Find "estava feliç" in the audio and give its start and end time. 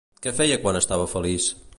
0.79-1.51